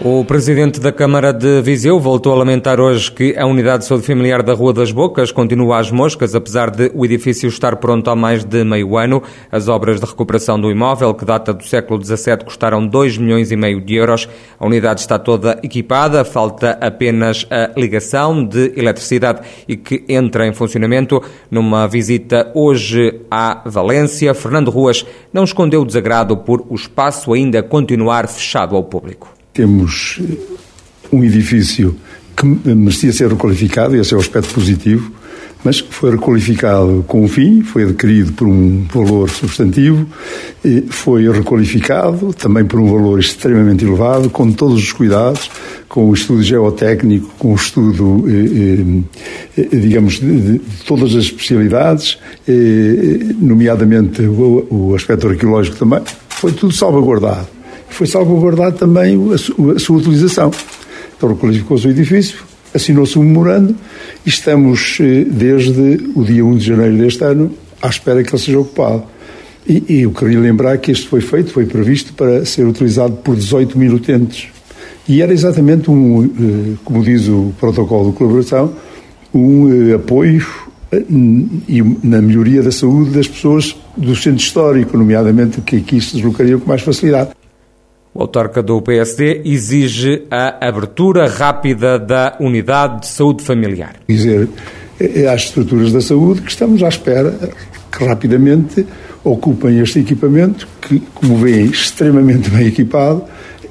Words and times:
O 0.00 0.24
presidente 0.24 0.78
da 0.78 0.92
Câmara 0.92 1.32
de 1.32 1.60
Viseu 1.60 1.98
voltou 1.98 2.32
a 2.32 2.36
lamentar 2.36 2.78
hoje 2.78 3.10
que 3.10 3.36
a 3.36 3.44
unidade 3.44 3.82
de 3.82 3.88
saúde 3.88 4.06
familiar 4.06 4.44
da 4.44 4.54
Rua 4.54 4.72
das 4.72 4.92
Bocas 4.92 5.32
continua 5.32 5.80
às 5.80 5.90
moscas, 5.90 6.36
apesar 6.36 6.70
de 6.70 6.88
o 6.94 7.04
edifício 7.04 7.48
estar 7.48 7.74
pronto 7.78 8.08
há 8.08 8.14
mais 8.14 8.44
de 8.44 8.62
meio 8.62 8.96
ano. 8.96 9.20
As 9.50 9.66
obras 9.66 9.98
de 9.98 10.06
recuperação 10.06 10.60
do 10.60 10.70
imóvel, 10.70 11.12
que 11.14 11.24
data 11.24 11.52
do 11.52 11.64
século 11.64 12.00
XVII, 12.00 12.44
custaram 12.44 12.86
2 12.86 13.18
milhões 13.18 13.50
e 13.50 13.56
meio 13.56 13.80
de 13.80 13.96
euros. 13.96 14.28
A 14.56 14.64
unidade 14.64 15.00
está 15.00 15.18
toda 15.18 15.58
equipada, 15.64 16.24
falta 16.24 16.78
apenas 16.80 17.44
a 17.50 17.72
ligação 17.76 18.44
de 18.44 18.74
eletricidade 18.76 19.40
e 19.66 19.76
que 19.76 20.04
entra 20.08 20.46
em 20.46 20.52
funcionamento. 20.52 21.20
Numa 21.50 21.88
visita 21.88 22.52
hoje 22.54 23.20
à 23.28 23.62
Valência, 23.66 24.32
Fernando 24.32 24.70
Ruas 24.70 25.04
não 25.32 25.42
escondeu 25.42 25.82
o 25.82 25.84
desagrado 25.84 26.36
por 26.36 26.64
o 26.68 26.76
espaço 26.76 27.32
ainda 27.32 27.64
continuar 27.64 28.28
fechado 28.28 28.76
ao 28.76 28.84
público. 28.84 29.37
Temos 29.58 30.20
um 31.10 31.24
edifício 31.24 31.96
que 32.36 32.46
merecia 32.46 33.12
ser 33.12 33.28
requalificado, 33.28 33.96
esse 33.96 34.14
é 34.14 34.16
o 34.16 34.20
aspecto 34.20 34.54
positivo, 34.54 35.10
mas 35.64 35.80
foi 35.80 36.12
requalificado 36.12 37.04
com 37.08 37.24
um 37.24 37.28
fim, 37.28 37.62
foi 37.62 37.82
adquirido 37.82 38.32
por 38.34 38.46
um 38.46 38.86
valor 38.94 39.28
substantivo, 39.28 40.06
foi 40.90 41.28
requalificado 41.28 42.32
também 42.34 42.64
por 42.64 42.78
um 42.78 42.88
valor 42.88 43.18
extremamente 43.18 43.84
elevado, 43.84 44.30
com 44.30 44.52
todos 44.52 44.78
os 44.78 44.92
cuidados, 44.92 45.50
com 45.88 46.08
o 46.08 46.14
estudo 46.14 46.40
geotécnico, 46.44 47.28
com 47.36 47.50
o 47.50 47.56
estudo, 47.56 48.26
eh, 48.28 49.60
eh, 49.60 49.76
digamos, 49.76 50.20
de, 50.20 50.60
todas 50.86 51.16
as 51.16 51.24
especialidades, 51.24 52.16
eh, 52.46 53.34
nomeadamente 53.40 54.22
o 54.22 54.94
aspecto 54.94 55.26
arqueológico 55.26 55.76
também, 55.76 56.00
foi 56.28 56.52
tudo 56.52 56.72
salvaguardado 56.72 57.57
foi 57.90 58.06
salvaguardado 58.06 58.76
também 58.76 59.18
a, 59.32 59.78
sua 59.78 59.98
utilização. 59.98 60.50
Então 61.16 61.30
requalificou-se 61.30 61.86
o 61.86 61.90
edifício, 61.90 62.38
assinou-se 62.74 63.18
um 63.18 63.22
memorando 63.22 63.74
e 64.24 64.28
estamos, 64.28 64.98
eh, 65.00 65.24
desde 65.24 66.10
o 66.14 66.22
dia 66.22 66.44
1 66.44 66.56
de 66.56 66.66
janeiro 66.66 66.96
deste 66.98 67.24
ano, 67.24 67.52
à 67.82 67.88
espera 67.88 68.22
que 68.22 68.30
ele 68.30 68.42
seja 68.42 68.58
ocupado. 68.58 69.04
E, 69.68 69.82
e 69.88 70.02
eu 70.02 70.10
queria 70.12 70.38
lembrar 70.38 70.78
que 70.78 70.90
este 70.90 71.08
foi 71.08 71.20
feito, 71.20 71.50
foi 71.50 71.66
previsto 71.66 72.12
para 72.12 72.44
ser 72.44 72.66
utilizado 72.66 73.16
por 73.16 73.36
18 73.36 73.78
mil 73.78 73.94
utentes. 73.94 74.48
E 75.08 75.22
era 75.22 75.32
exatamente 75.32 75.90
um, 75.90 76.24
eh, 76.24 76.76
como 76.84 77.02
diz 77.02 77.28
o 77.28 77.52
protocolo 77.58 78.10
de 78.10 78.16
colaboração, 78.16 78.72
um 79.34 79.90
eh, 79.90 79.94
apoio 79.94 80.46
e 81.68 81.82
na 82.02 82.22
melhoria 82.22 82.62
da 82.62 82.72
saúde 82.72 83.10
das 83.10 83.28
pessoas 83.28 83.76
do 83.96 84.16
centro 84.16 84.42
histórico, 84.42 84.96
nomeadamente 84.96 85.60
que 85.60 85.76
aqui 85.76 86.00
se 86.00 86.14
deslocariam 86.14 86.58
com 86.60 86.68
mais 86.68 86.80
facilidade. 86.80 87.30
O 88.18 88.22
autarca 88.22 88.60
do 88.60 88.82
PSD 88.82 89.42
exige 89.44 90.24
a 90.28 90.66
abertura 90.66 91.28
rápida 91.28 92.00
da 92.00 92.36
unidade 92.40 93.02
de 93.02 93.06
saúde 93.06 93.44
familiar. 93.44 93.94
Dizer 94.08 94.48
é 94.98 95.28
às 95.28 95.42
estruturas 95.42 95.92
da 95.92 96.00
saúde 96.00 96.42
que 96.42 96.50
estamos 96.50 96.82
à 96.82 96.88
espera 96.88 97.32
que 97.96 98.04
rapidamente 98.04 98.84
ocupem 99.22 99.78
este 99.78 100.00
equipamento, 100.00 100.66
que, 100.82 100.98
como 101.14 101.36
veem, 101.36 101.66
extremamente 101.66 102.50
bem 102.50 102.66
equipado, 102.66 103.22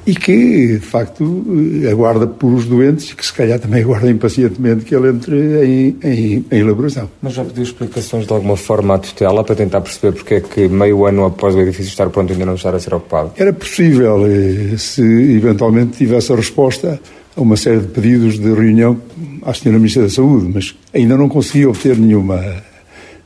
e 0.08 0.16
que, 0.16 0.77
de 0.77 0.80
facto, 0.80 1.45
aguarda 1.91 2.25
por 2.25 2.53
os 2.53 2.66
doentes 2.66 3.09
e 3.09 3.16
que, 3.16 3.25
se 3.25 3.33
calhar, 3.33 3.59
também 3.59 3.83
aguarda 3.83 4.09
impacientemente 4.09 4.86
que 4.86 4.95
ele 4.95 5.09
entre 5.09 5.36
em, 5.66 5.97
em, 6.02 6.45
em 6.49 6.59
elaboração. 6.59 7.09
Mas 7.22 7.33
já 7.33 7.44
pediu 7.44 7.64
explicações 7.64 8.25
de 8.25 8.31
alguma 8.31 8.55
forma 8.55 8.95
à 8.95 8.99
tutela 8.99 9.44
para 9.44 9.53
tentar 9.53 9.81
perceber 9.81 10.14
porque 10.14 10.36
é 10.36 10.39
que, 10.39 10.69
meio 10.69 11.05
ano 11.05 11.25
após 11.25 11.53
o 11.55 11.59
edifício 11.59 11.89
estar 11.89 12.09
pronto, 12.09 12.31
ainda 12.31 12.45
não 12.45 12.55
estar 12.55 12.73
a 12.73 12.80
ser 12.80 12.94
ocupado? 12.94 13.33
Era 13.36 13.52
possível, 13.52 14.26
eh, 14.26 14.77
se 14.77 15.02
eventualmente 15.02 15.98
tivesse 15.98 16.32
a 16.32 16.37
resposta 16.37 17.02
a 17.36 17.42
uma 17.42 17.58
série 17.58 17.82
de 17.82 17.87
pedidos 17.87 18.39
de 18.39 18.53
reunião 18.53 18.98
à 19.43 19.52
Sra. 19.52 19.73
Ministra 19.73 20.03
da 20.03 20.09
Saúde, 20.09 20.49
mas 20.53 20.73
ainda 20.93 21.17
não 21.17 21.27
consegui 21.27 21.65
obter 21.65 21.98
nenhuma, 21.98 22.42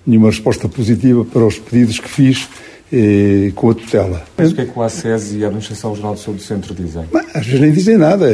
nenhuma 0.05 0.29
resposta 0.29 0.67
positiva 0.67 1.23
para 1.23 1.45
os 1.45 1.59
pedidos 1.59 1.99
que 1.99 2.09
fiz 2.09 2.49
eh, 2.91 3.51
com 3.55 3.69
a 3.69 3.73
tutela. 3.73 4.23
Mas 4.37 4.51
o 4.51 4.55
que 4.55 4.61
é 4.61 4.65
que 4.65 4.77
o 4.77 4.81
ACES 4.81 5.33
e 5.33 5.43
a 5.43 5.47
Administração 5.47 5.91
Regional 5.91 6.15
de 6.15 6.21
Saúde 6.21 6.39
do 6.41 6.45
Centro 6.45 6.73
dizem? 6.73 7.05
Mas, 7.11 7.25
às 7.33 7.45
vezes 7.45 7.61
nem 7.61 7.71
dizem 7.71 7.97
nada. 7.97 8.27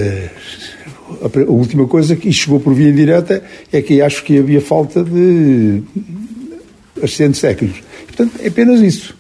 A 1.21 1.51
última 1.51 1.87
coisa 1.87 2.15
que 2.15 2.31
chegou 2.33 2.59
por 2.59 2.73
via 2.73 2.89
indireta 2.89 3.43
é 3.71 3.81
que 3.81 4.01
acho 4.01 4.23
que 4.23 4.39
havia 4.39 4.59
falta 4.59 5.03
de 5.03 5.83
assistentes 7.01 7.39
técnicos. 7.39 7.81
Portanto, 8.07 8.39
é 8.41 8.47
apenas 8.47 8.81
isso. 8.81 9.15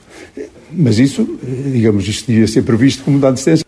Mas 0.71 0.99
isso, 0.99 1.39
digamos, 1.71 2.07
isto 2.07 2.27
devia 2.27 2.47
ser 2.47 2.63
previsto 2.63 3.03
como 3.03 3.19
dado 3.19 3.35
assistência. 3.35 3.66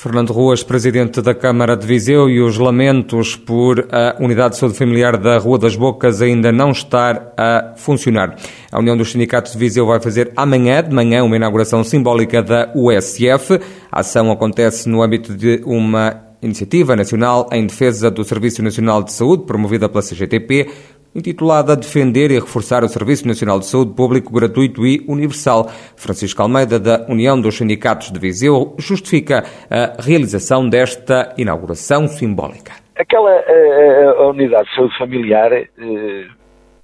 Fernando 0.00 0.32
Ruas, 0.32 0.62
presidente 0.62 1.20
da 1.20 1.34
Câmara 1.34 1.76
de 1.76 1.84
Viseu, 1.84 2.30
e 2.30 2.40
os 2.40 2.56
lamentos 2.56 3.34
por 3.34 3.88
a 3.90 4.14
unidade 4.20 4.54
de 4.54 4.60
saúde 4.60 4.78
familiar 4.78 5.16
da 5.16 5.38
Rua 5.38 5.58
das 5.58 5.74
Bocas 5.74 6.22
ainda 6.22 6.52
não 6.52 6.70
estar 6.70 7.32
a 7.36 7.74
funcionar. 7.76 8.36
A 8.70 8.78
União 8.78 8.96
dos 8.96 9.10
Sindicatos 9.10 9.50
de 9.50 9.58
Viseu 9.58 9.86
vai 9.86 10.00
fazer 10.00 10.30
amanhã 10.36 10.84
de 10.84 10.94
manhã 10.94 11.24
uma 11.24 11.34
inauguração 11.34 11.82
simbólica 11.82 12.40
da 12.40 12.70
USF. 12.76 13.58
A 13.90 13.98
ação 13.98 14.30
acontece 14.30 14.88
no 14.88 15.02
âmbito 15.02 15.36
de 15.36 15.62
uma 15.66 16.28
iniciativa 16.40 16.94
nacional 16.94 17.48
em 17.52 17.66
defesa 17.66 18.08
do 18.08 18.22
Serviço 18.22 18.62
Nacional 18.62 19.02
de 19.02 19.12
Saúde, 19.12 19.46
promovida 19.46 19.88
pela 19.88 20.00
CGTP, 20.00 20.70
intitulada 21.14 21.76
Defender 21.76 22.30
e 22.30 22.38
Reforçar 22.38 22.84
o 22.84 22.88
Serviço 22.88 23.26
Nacional 23.26 23.58
de 23.58 23.66
Saúde 23.66 23.94
Público 23.94 24.32
Gratuito 24.32 24.86
e 24.86 25.04
Universal. 25.08 25.66
Francisco 25.96 26.42
Almeida, 26.42 26.78
da 26.78 27.06
União 27.08 27.40
dos 27.40 27.56
Sindicatos 27.56 28.10
de 28.10 28.18
Viseu, 28.18 28.74
justifica 28.78 29.44
a 29.70 30.00
realização 30.02 30.68
desta 30.68 31.34
inauguração 31.38 32.06
simbólica. 32.06 32.72
Aquela 32.96 33.30
a, 33.30 33.42
eh, 33.46 34.14
a 34.18 34.26
unidade 34.28 34.68
de 34.68 34.74
saúde 34.74 34.98
familiar 34.98 35.52
uh, 35.52 36.32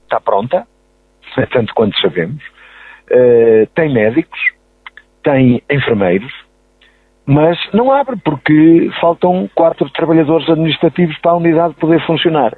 está 0.04 0.20
pronta, 0.20 0.66
tanto 1.52 1.74
quanto 1.74 1.98
sabemos, 2.00 2.42
tem 3.74 3.92
médicos, 3.92 4.38
tem 5.22 5.62
enfermeiros, 5.70 6.32
mas 7.26 7.58
não 7.72 7.92
abre 7.92 8.16
porque 8.16 8.88
faltam 9.00 9.48
quatro 9.54 9.90
trabalhadores 9.90 10.48
administrativos 10.48 11.18
para 11.18 11.32
a 11.32 11.36
unidade 11.36 11.74
poder 11.74 12.04
funcionar. 12.06 12.56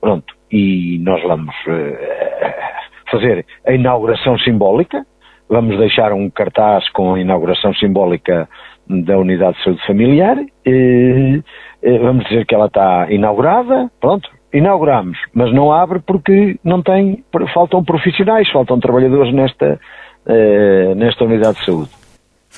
Pronto 0.00 0.37
e 0.50 0.98
nós 1.00 1.22
vamos 1.22 1.54
uh, 1.66 3.10
fazer 3.10 3.44
a 3.66 3.72
inauguração 3.72 4.38
simbólica, 4.38 5.04
vamos 5.48 5.78
deixar 5.78 6.12
um 6.12 6.28
cartaz 6.30 6.88
com 6.90 7.14
a 7.14 7.20
inauguração 7.20 7.72
simbólica 7.74 8.48
da 8.88 9.18
Unidade 9.18 9.58
de 9.58 9.64
Saúde 9.64 9.86
Familiar, 9.86 10.36
e, 10.64 11.42
e 11.82 11.98
vamos 11.98 12.24
dizer 12.24 12.46
que 12.46 12.54
ela 12.54 12.66
está 12.66 13.06
inaugurada, 13.10 13.90
pronto, 14.00 14.28
inauguramos, 14.52 15.18
mas 15.34 15.52
não 15.52 15.72
abre 15.72 16.00
porque 16.00 16.58
não 16.64 16.82
tem, 16.82 17.22
faltam 17.52 17.84
profissionais, 17.84 18.50
faltam 18.50 18.80
trabalhadores 18.80 19.32
nesta, 19.32 19.78
uh, 20.26 20.94
nesta 20.94 21.24
Unidade 21.24 21.58
de 21.58 21.64
Saúde. 21.64 21.97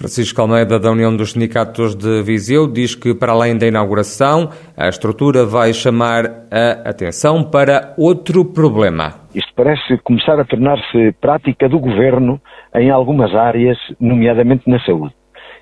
Francisco 0.01 0.41
Almeida, 0.41 0.81
da 0.81 0.91
União 0.91 1.15
dos 1.15 1.33
Sindicatos 1.33 1.95
de 1.95 2.23
Viseu, 2.23 2.67
diz 2.67 2.95
que, 2.95 3.15
para 3.15 3.33
além 3.33 3.59
da 3.59 3.67
inauguração, 3.67 4.49
a 4.75 4.89
estrutura 4.89 5.45
vai 5.45 5.75
chamar 5.75 6.25
a 6.51 6.89
atenção 6.89 7.45
para 7.45 7.93
outro 7.99 8.43
problema. 8.43 9.13
Isto 9.35 9.53
parece 9.55 9.99
começar 9.99 10.41
a 10.41 10.45
tornar-se 10.47 11.13
prática 11.21 11.69
do 11.69 11.79
governo 11.79 12.41
em 12.75 12.89
algumas 12.91 13.35
áreas, 13.35 13.77
nomeadamente 14.01 14.63
na 14.71 14.81
saúde, 14.87 15.13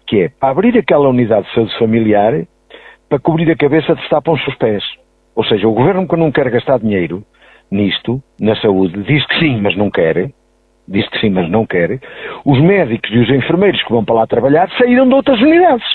que 0.07 0.21
é 0.21 0.29
para 0.29 0.51
abrir 0.51 0.79
aquela 0.79 1.09
unidade 1.09 1.49
de 1.49 1.55
saúde 1.55 1.77
familiar 1.77 2.47
para 3.09 3.19
cobrir 3.19 3.51
a 3.51 3.57
cabeça 3.57 3.93
de 3.93 4.09
tapam-se 4.09 4.49
os 4.49 4.55
pés. 4.55 4.85
Ou 5.35 5.45
seja, 5.47 5.67
o 5.67 5.75
governo, 5.75 6.07
quando 6.07 6.21
não 6.21 6.31
quer 6.31 6.49
gastar 6.49 6.79
dinheiro 6.79 7.25
nisto, 7.73 8.23
na 8.41 8.55
saúde, 8.61 9.03
diz 9.03 9.27
que 9.27 9.41
sim, 9.41 9.61
mas 9.61 9.77
não 9.77 9.91
quer, 9.91 10.31
diz 10.89 11.09
que 11.09 11.21
sim, 11.21 11.31
mas 11.31 11.49
não 11.51 11.67
quer, 11.67 12.01
os 12.45 12.61
médicos 12.61 13.11
e 13.11 13.19
os 13.19 13.31
enfermeiros 13.31 13.83
que 13.83 13.93
vão 13.93 14.05
para 14.05 14.17
lá 14.17 14.27
trabalhar 14.27 14.69
saíram 14.79 15.09
de 15.09 15.15
outras 15.15 15.41
unidades. 15.41 15.87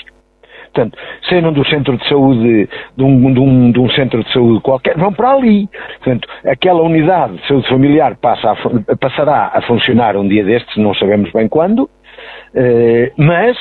Portanto, 0.72 0.98
saíram 1.28 1.52
do 1.52 1.64
centro 1.66 1.96
de 1.96 2.08
saúde, 2.08 2.68
de 2.96 3.04
um, 3.04 3.32
de, 3.32 3.40
um, 3.40 3.70
de 3.70 3.78
um, 3.78 3.88
centro 3.90 4.24
de 4.24 4.32
saúde 4.32 4.60
qualquer, 4.60 4.96
vão 4.96 5.12
para 5.12 5.30
ali. 5.30 5.68
Portanto, 5.98 6.28
aquela 6.44 6.82
unidade 6.82 7.36
de 7.36 7.46
saúde 7.46 7.68
familiar 7.68 8.16
passa 8.16 8.50
a, 8.50 8.96
passará 8.96 9.52
a 9.54 9.62
funcionar 9.62 10.16
um 10.16 10.26
dia 10.26 10.44
destes, 10.44 10.76
não 10.76 10.92
sabemos 10.94 11.30
bem 11.30 11.48
quando, 11.48 11.88
eh, 12.56 13.12
mas 13.16 13.56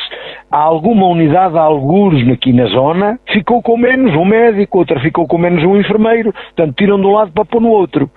há 0.51 0.59
alguma 0.59 1.07
unidade, 1.07 1.57
alguns 1.57 2.27
aqui 2.31 2.53
na 2.53 2.65
zona, 2.67 3.19
ficou 3.31 3.61
com 3.61 3.77
menos 3.77 4.15
um 4.15 4.25
médico, 4.25 4.79
outra 4.79 4.99
ficou 4.99 5.27
com 5.27 5.37
menos 5.37 5.63
um 5.63 5.79
enfermeiro, 5.79 6.31
portanto 6.31 6.75
tiram 6.75 6.99
de 6.99 7.05
um 7.05 7.11
lado 7.11 7.31
para 7.31 7.45
pôr 7.45 7.61
no 7.61 7.69
outro. 7.69 8.09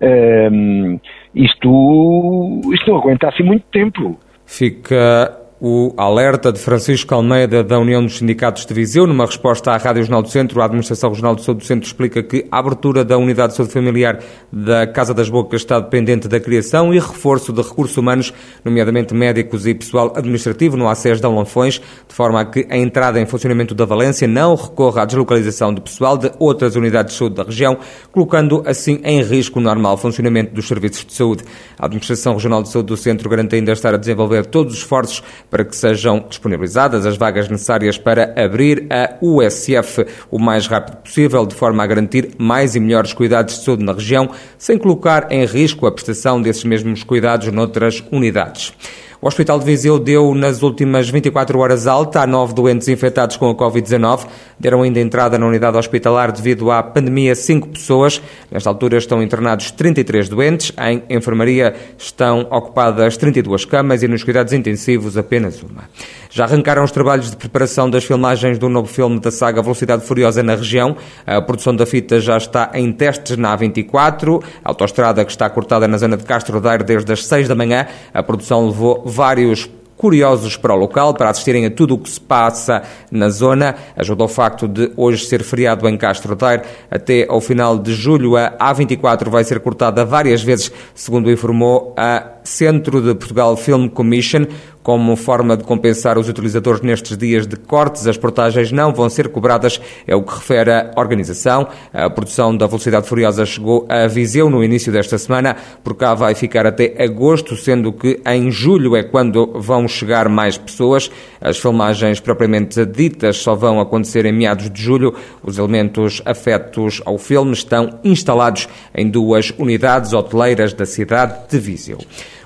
Uh, 0.00 1.00
isto, 1.34 2.60
isto 2.72 2.90
não 2.90 2.98
aguenta 2.98 3.28
assim 3.28 3.42
muito 3.42 3.64
tempo. 3.70 4.18
Fica 4.46 5.36
o 5.60 5.92
alerta 5.94 6.50
de 6.50 6.58
Francisco 6.58 7.14
Almeida 7.14 7.62
da 7.62 7.78
União 7.78 8.02
dos 8.02 8.16
Sindicatos 8.16 8.64
de 8.64 8.72
Viseu. 8.72 9.06
Numa 9.06 9.26
resposta 9.26 9.70
à 9.70 9.76
Rádio 9.76 10.02
Jornal 10.02 10.22
do 10.22 10.30
Centro, 10.30 10.62
a 10.62 10.64
Administração 10.64 11.10
Regional 11.10 11.36
de 11.36 11.44
Saúde 11.44 11.60
do 11.60 11.66
Centro 11.66 11.86
explica 11.86 12.22
que 12.22 12.46
a 12.50 12.58
abertura 12.58 13.04
da 13.04 13.18
Unidade 13.18 13.50
de 13.50 13.56
Saúde 13.58 13.72
Familiar 13.72 14.20
da 14.50 14.86
Casa 14.86 15.12
das 15.12 15.28
Bocas 15.28 15.60
está 15.60 15.78
dependente 15.78 16.26
da 16.26 16.40
criação 16.40 16.94
e 16.94 16.98
reforço 16.98 17.52
de 17.52 17.60
recursos 17.60 17.94
humanos, 17.98 18.32
nomeadamente 18.64 19.12
médicos 19.12 19.66
e 19.66 19.74
pessoal 19.74 20.10
administrativo 20.16 20.78
no 20.78 20.88
ACES 20.88 21.20
de 21.20 21.26
Lanfões, 21.26 21.74
de 22.08 22.14
forma 22.14 22.40
a 22.40 22.44
que 22.46 22.66
a 22.70 22.78
entrada 22.78 23.20
em 23.20 23.26
funcionamento 23.26 23.74
da 23.74 23.84
Valência 23.84 24.26
não 24.26 24.54
recorra 24.54 25.02
à 25.02 25.04
deslocalização 25.04 25.74
de 25.74 25.82
pessoal 25.82 26.16
de 26.16 26.32
outras 26.38 26.74
unidades 26.74 27.12
de 27.12 27.18
saúde 27.18 27.34
da 27.34 27.42
região, 27.42 27.76
colocando 28.10 28.62
assim 28.64 28.98
em 29.04 29.22
risco 29.22 29.58
o 29.58 29.62
normal 29.62 29.98
funcionamento 29.98 30.54
dos 30.54 30.66
serviços 30.66 31.04
de 31.04 31.12
saúde. 31.12 31.44
A 31.78 31.84
Administração 31.84 32.32
Regional 32.32 32.62
de 32.62 32.70
Saúde 32.70 32.86
do 32.86 32.96
Centro 32.96 33.28
garante 33.28 33.54
ainda 33.54 33.72
estar 33.72 33.92
a 33.92 33.98
desenvolver 33.98 34.46
todos 34.46 34.72
os 34.72 34.78
esforços 34.78 35.22
para 35.50 35.64
que 35.64 35.74
sejam 35.74 36.24
disponibilizadas 36.28 37.04
as 37.04 37.16
vagas 37.16 37.48
necessárias 37.48 37.98
para 37.98 38.32
abrir 38.42 38.86
a 38.88 39.16
USF 39.20 40.06
o 40.30 40.38
mais 40.38 40.66
rápido 40.66 40.98
possível, 40.98 41.44
de 41.44 41.54
forma 41.54 41.82
a 41.82 41.86
garantir 41.86 42.30
mais 42.38 42.76
e 42.76 42.80
melhores 42.80 43.12
cuidados 43.12 43.58
de 43.58 43.64
saúde 43.64 43.84
na 43.84 43.92
região, 43.92 44.30
sem 44.56 44.78
colocar 44.78 45.26
em 45.30 45.44
risco 45.44 45.86
a 45.86 45.92
prestação 45.92 46.40
desses 46.40 46.64
mesmos 46.64 47.02
cuidados 47.02 47.48
noutras 47.52 48.02
unidades. 48.12 48.72
O 49.22 49.28
Hospital 49.28 49.58
de 49.58 49.66
Viseu 49.66 49.98
deu 49.98 50.34
nas 50.34 50.62
últimas 50.62 51.10
24 51.10 51.58
horas 51.58 51.86
alta 51.86 52.22
a 52.22 52.26
nove 52.26 52.54
doentes 52.54 52.88
infectados 52.88 53.36
com 53.36 53.50
a 53.50 53.54
Covid-19. 53.54 54.26
Deram 54.58 54.80
ainda 54.80 54.98
entrada 54.98 55.38
na 55.38 55.46
unidade 55.46 55.76
hospitalar 55.76 56.32
devido 56.32 56.70
à 56.70 56.82
pandemia 56.82 57.34
cinco 57.34 57.68
pessoas. 57.68 58.22
Nesta 58.50 58.70
altura 58.70 58.96
estão 58.96 59.22
internados 59.22 59.72
33 59.72 60.26
doentes. 60.26 60.72
Em 60.78 61.02
enfermaria 61.14 61.74
estão 61.98 62.46
ocupadas 62.50 63.18
32 63.18 63.66
camas 63.66 64.02
e 64.02 64.08
nos 64.08 64.24
cuidados 64.24 64.54
intensivos 64.54 65.18
apenas 65.18 65.62
uma. 65.62 65.84
Já 66.30 66.44
arrancaram 66.44 66.82
os 66.82 66.92
trabalhos 66.92 67.28
de 67.30 67.36
preparação 67.36 67.90
das 67.90 68.04
filmagens 68.04 68.56
do 68.56 68.70
novo 68.70 68.86
filme 68.86 69.20
da 69.20 69.30
saga 69.30 69.60
Velocidade 69.60 70.06
Furiosa 70.06 70.42
na 70.42 70.54
região. 70.54 70.96
A 71.26 71.42
produção 71.42 71.76
da 71.76 71.84
fita 71.84 72.20
já 72.20 72.38
está 72.38 72.70
em 72.72 72.90
testes 72.90 73.36
na 73.36 73.54
A24, 73.58 74.42
a 74.64 74.70
autoestrada 74.70 75.24
que 75.24 75.30
está 75.30 75.50
cortada 75.50 75.86
na 75.86 75.98
zona 75.98 76.16
de 76.16 76.24
Castro 76.24 76.58
Daire 76.60 76.84
desde 76.84 77.12
as 77.12 77.26
6 77.26 77.48
da 77.48 77.54
manhã. 77.54 77.86
A 78.14 78.22
produção 78.22 78.64
levou 78.64 79.09
vários 79.10 79.68
curiosos 80.00 80.56
para 80.56 80.72
o 80.72 80.76
local, 80.78 81.12
para 81.12 81.28
assistirem 81.28 81.66
a 81.66 81.70
tudo 81.70 81.94
o 81.94 81.98
que 81.98 82.08
se 82.08 82.18
passa 82.18 82.82
na 83.10 83.28
zona. 83.28 83.74
Ajuda 83.94 84.24
o 84.24 84.28
facto 84.28 84.66
de 84.66 84.90
hoje 84.96 85.26
ser 85.26 85.42
feriado 85.42 85.86
em 85.86 85.98
Castro 85.98 86.34
Daire. 86.34 86.62
Até 86.90 87.26
ao 87.28 87.38
final 87.38 87.78
de 87.78 87.92
julho, 87.92 88.34
a 88.34 88.56
A24 88.58 89.28
vai 89.28 89.44
ser 89.44 89.60
cortada 89.60 90.02
várias 90.02 90.42
vezes, 90.42 90.72
segundo 90.94 91.30
informou 91.30 91.92
a 91.98 92.39
Centro 92.44 93.00
de 93.00 93.14
Portugal 93.14 93.56
Film 93.56 93.88
Commission. 93.88 94.46
Como 94.82 95.14
forma 95.14 95.58
de 95.58 95.64
compensar 95.64 96.16
os 96.16 96.26
utilizadores 96.26 96.80
nestes 96.80 97.16
dias 97.16 97.46
de 97.46 97.54
cortes, 97.54 98.06
as 98.06 98.16
portagens 98.16 98.72
não 98.72 98.94
vão 98.94 99.10
ser 99.10 99.28
cobradas, 99.28 99.78
é 100.06 100.16
o 100.16 100.22
que 100.22 100.34
refere 100.34 100.70
a 100.70 100.92
organização. 100.96 101.68
A 101.92 102.08
produção 102.08 102.56
da 102.56 102.66
Velocidade 102.66 103.06
Furiosa 103.06 103.44
chegou 103.44 103.84
a 103.90 104.06
Viseu 104.06 104.48
no 104.48 104.64
início 104.64 104.90
desta 104.90 105.18
semana, 105.18 105.54
por 105.84 105.94
cá 105.94 106.14
vai 106.14 106.34
ficar 106.34 106.66
até 106.66 106.94
agosto, 106.98 107.56
sendo 107.56 107.92
que 107.92 108.22
em 108.24 108.50
julho 108.50 108.96
é 108.96 109.02
quando 109.02 109.52
vão 109.54 109.86
chegar 109.86 110.30
mais 110.30 110.56
pessoas. 110.56 111.10
As 111.42 111.58
filmagens 111.58 112.18
propriamente 112.18 112.84
ditas 112.86 113.36
só 113.36 113.54
vão 113.54 113.80
acontecer 113.80 114.24
em 114.24 114.32
meados 114.32 114.70
de 114.70 114.82
julho. 114.82 115.14
Os 115.42 115.58
elementos 115.58 116.22
afetos 116.24 117.02
ao 117.04 117.18
filme 117.18 117.52
estão 117.52 118.00
instalados 118.02 118.66
em 118.94 119.10
duas 119.10 119.52
unidades 119.58 120.14
hoteleiras 120.14 120.72
da 120.72 120.86
cidade 120.86 121.34
de 121.50 121.58
Viseu. 121.58 121.98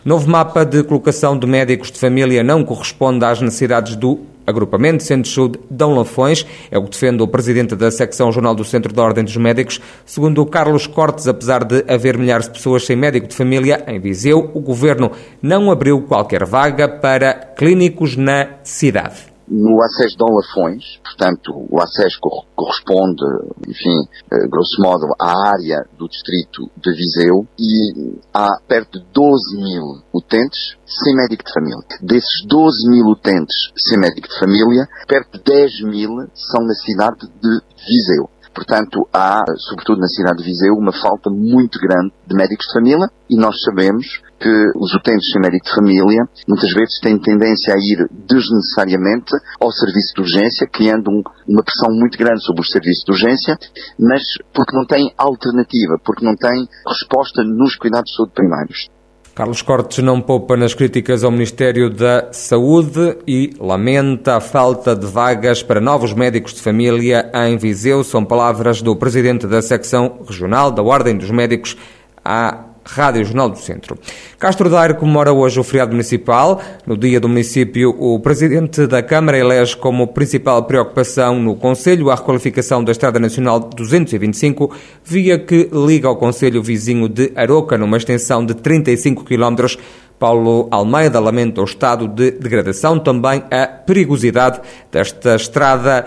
Novo 0.05 0.29
mapa 0.29 0.67
de 0.67 0.83
colocação 0.83 1.39
de 1.39 1.47
médicos 1.47 1.91
de 1.91 1.99
família 1.99 2.45
não 2.45 2.62
corresponde 2.62 3.25
às 3.25 3.41
necessidades 3.41 3.97
do 3.97 4.21
agrupamento 4.47 5.03
Centro 5.03 5.23
de 5.23 5.35
Saúde 5.35 5.61
Dão 5.71 5.95
Lafões, 5.95 6.45
é 6.71 6.77
o 6.77 6.85
que 6.85 6.91
defende 6.91 7.23
o 7.23 7.27
presidente 7.27 7.75
da 7.75 7.91
secção 7.91 8.31
jornal 8.31 8.55
do 8.55 8.67
Centro 8.67 8.93
da 8.93 9.03
Ordem 9.03 9.25
dos 9.25 9.39
Médicos. 9.39 9.81
Segundo 10.05 10.45
Carlos 10.45 10.87
Cortes, 10.87 11.27
apesar 11.27 11.65
de 11.65 11.87
haver 11.89 12.19
milhares 12.19 12.45
de 12.45 12.53
pessoas 12.53 12.85
sem 12.85 12.97
médico 12.97 13.29
de 13.29 13.35
família 13.35 13.83
em 13.89 13.99
Viseu, 13.99 14.51
o 14.53 14.61
governo 14.61 15.11
não 15.41 15.71
abriu 15.71 16.03
qualquer 16.03 16.45
vaga 16.45 16.87
para 16.87 17.33
clínicos 17.33 18.15
na 18.15 18.59
cidade 18.62 19.33
no 19.49 19.82
acesso 19.82 20.17
Dom 20.17 20.35
Lafões, 20.35 20.99
portanto, 21.02 21.52
o 21.70 21.81
acesso 21.81 22.19
corresponde, 22.55 23.23
enfim, 23.69 24.08
eh, 24.32 24.49
grosso 24.49 24.81
modo, 24.82 25.06
à 25.20 25.50
área 25.50 25.87
do 25.99 26.08
distrito 26.08 26.70
de 26.76 26.93
Viseu 26.93 27.46
e 27.58 28.19
há 28.32 28.58
perto 28.67 28.99
de 28.99 29.06
12 29.12 29.56
mil 29.56 30.02
utentes 30.12 30.76
sem 30.87 31.14
médico 31.14 31.44
de 31.44 31.52
família. 31.52 31.85
Desses 32.00 32.44
12 32.46 32.88
mil 32.88 33.06
utentes 33.06 33.55
sem 33.76 33.99
médico 33.99 34.29
de 34.29 34.38
família, 34.38 34.88
perto 35.06 35.38
de 35.38 35.44
10 35.44 35.82
mil 35.82 36.11
são 36.35 36.64
na 36.64 36.75
cidade 36.75 37.29
de 37.41 37.61
Viseu. 37.87 38.31
Portanto, 38.55 39.08
há, 39.12 39.43
sobretudo 39.58 40.00
na 40.00 40.06
cidade 40.06 40.38
de 40.38 40.44
Viseu, 40.44 40.75
uma 40.75 40.93
falta 40.93 41.29
muito 41.29 41.79
grande 41.81 42.12
de 42.25 42.37
médicos 42.37 42.67
de 42.67 42.73
família 42.73 43.11
e 43.29 43.37
nós 43.37 43.61
sabemos 43.62 44.23
que 44.44 44.79
os 44.79 44.93
utentes 44.93 45.31
sem 45.31 45.41
médico 45.41 45.64
de 45.64 45.75
família 45.75 46.29
muitas 46.46 46.70
vezes 46.75 47.00
têm 47.00 47.19
tendência 47.19 47.73
a 47.73 47.79
ir 47.79 48.06
desnecessariamente 48.29 49.32
ao 49.58 49.73
serviço 49.73 50.12
de 50.17 50.20
urgência, 50.20 50.69
criando 50.70 51.08
um, 51.11 51.23
uma 51.49 51.62
pressão 51.62 51.88
muito 51.91 52.19
grande 52.19 52.44
sobre 52.44 52.61
os 52.61 52.69
serviços 52.69 53.05
de 53.05 53.12
urgência, 53.12 53.58
mas 53.99 54.23
porque 54.52 54.76
não 54.76 54.85
têm 54.85 55.11
alternativa, 55.17 55.96
porque 56.05 56.23
não 56.23 56.37
têm 56.37 56.69
resposta 56.87 57.43
nos 57.43 57.75
cuidados 57.76 58.11
de 58.11 58.17
saúde 58.17 58.32
primários. 58.35 58.91
Carlos 59.35 59.62
Cortes 59.62 59.99
não 59.99 60.20
poupa 60.20 60.56
nas 60.56 60.75
críticas 60.75 61.25
ao 61.25 61.31
Ministério 61.31 61.91
da 61.91 62.31
Saúde 62.31 63.19
e 63.26 63.50
lamenta 63.58 64.37
a 64.37 64.41
falta 64.41 64.94
de 64.94 65.06
vagas 65.06 65.61
para 65.62 65.81
novos 65.81 66.12
médicos 66.12 66.52
de 66.55 66.61
família 66.61 67.32
em 67.35 67.56
Viseu. 67.56 68.05
São 68.05 68.25
palavras 68.25 68.81
do 68.81 68.94
presidente 68.94 69.46
da 69.46 69.61
secção 69.61 70.20
regional 70.29 70.70
da 70.70 70.82
Ordem 70.85 71.17
dos 71.17 71.31
Médicos 71.31 71.76
à 72.25 72.74
Rádio 72.84 73.25
Jornal 73.25 73.50
do 73.50 73.58
Centro. 73.58 73.98
Castro 74.38 74.69
Daire 74.69 74.94
comemora 74.94 75.32
hoje 75.32 75.58
o 75.58 75.64
feriado 75.64 75.92
municipal. 75.92 76.60
No 76.86 76.96
dia 76.96 77.19
do 77.19 77.28
município, 77.28 77.94
o 77.98 78.19
presidente 78.20 78.86
da 78.86 79.02
Câmara 79.02 79.38
elege 79.38 79.76
como 79.76 80.08
principal 80.08 80.62
preocupação 80.64 81.38
no 81.38 81.56
Conselho 81.56 82.10
a 82.10 82.14
requalificação 82.14 82.84
da 82.84 82.92
Estrada 82.92 83.19
Nacional 83.19 83.60
225, 83.60 84.70
via 85.04 85.38
que 85.38 85.69
liga 85.72 86.08
ao 86.08 86.16
Conselho 86.16 86.62
vizinho 86.62 87.08
de 87.08 87.32
Aroca, 87.34 87.78
numa 87.78 87.96
extensão 87.96 88.44
de 88.44 88.54
35 88.54 89.25
quilómetros 89.25 89.78
Paulo 90.19 90.69
Almeida 90.70 91.20
lamenta 91.20 91.60
o 91.60 91.64
estado 91.64 92.08
de 92.08 92.31
degradação, 92.31 92.98
também 92.98 93.42
a 93.50 93.66
perigosidade 93.66 94.60
desta 94.90 95.34
estrada, 95.34 96.06